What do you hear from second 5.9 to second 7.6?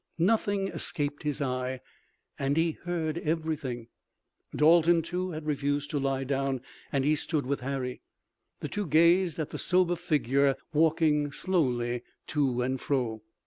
to lie down and he stood with